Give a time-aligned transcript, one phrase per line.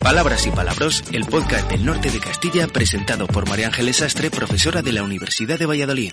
[0.00, 4.80] Palabras y Palabros, el podcast del norte de Castilla presentado por María Ángeles Sastre, profesora
[4.80, 6.12] de la Universidad de Valladolid.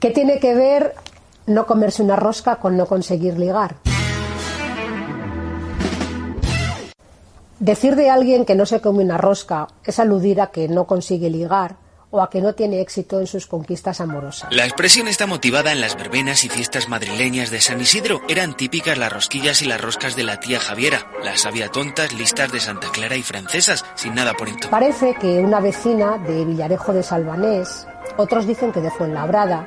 [0.00, 0.94] ¿Qué tiene que ver
[1.46, 3.76] no comerse una rosca con no conseguir ligar?
[7.60, 11.30] Decir de alguien que no se come una rosca es aludir a que no consigue
[11.30, 11.76] ligar
[12.14, 14.48] o a que no tiene éxito en sus conquistas amorosas.
[14.52, 18.20] La expresión está motivada en las verbenas y fiestas madrileñas de San Isidro.
[18.28, 21.10] Eran típicas las rosquillas y las roscas de la tía Javiera.
[21.24, 24.70] Las había tontas, listas de Santa Clara y francesas, sin nada por entonces.
[24.70, 29.66] Parece que una vecina de Villarejo de Salvanés, otros dicen que de Fuenlabrada,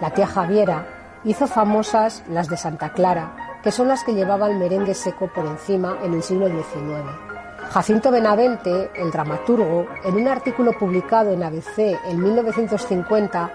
[0.00, 4.94] la tía Javiera, hizo famosas las de Santa Clara, que son las que llevaban merengue
[4.94, 7.27] seco por encima en el siglo XIX.
[7.70, 13.50] Jacinto Benavente, el dramaturgo, en un artículo publicado en ABC en 1950,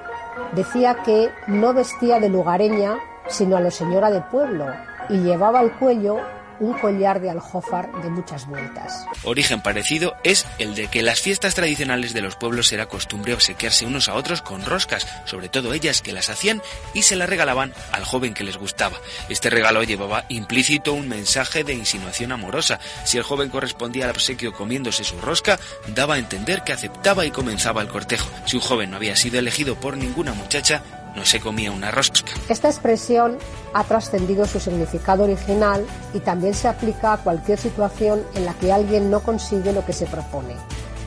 [0.53, 2.97] decía que no vestía de lugareña
[3.28, 4.66] sino a lo señora de pueblo
[5.09, 6.17] y llevaba al cuello
[6.64, 9.06] un collar de aljófar de muchas vueltas.
[9.23, 13.33] Origen parecido es el de que en las fiestas tradicionales de los pueblos era costumbre
[13.33, 16.61] obsequiarse unos a otros con roscas, sobre todo ellas que las hacían
[16.94, 18.97] y se las regalaban al joven que les gustaba.
[19.30, 22.80] Este regalo llevaba implícito un mensaje de insinuación amorosa.
[23.03, 27.31] Si el joven correspondía al obsequio comiéndose su rosca, daba a entender que aceptaba y
[27.31, 28.30] comenzaba el cortejo.
[28.45, 30.81] Si un joven no había sido elegido por ninguna muchacha,
[31.16, 32.31] no se comía una rosca.
[32.50, 33.38] Esta expresión
[33.73, 38.72] ha trascendido su significado original y también se aplica a cualquier situación en la que
[38.72, 40.56] alguien no consigue lo que se propone.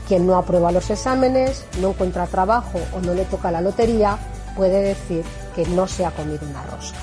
[0.07, 4.17] Quien no aprueba los exámenes, no encuentra trabajo o no le toca la lotería,
[4.55, 5.23] puede decir
[5.55, 6.99] que no se ha comido una rosca.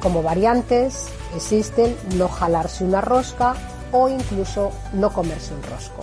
[0.00, 3.54] Como variantes existen no jalarse una rosca
[3.92, 6.02] o incluso no comerse un rosco.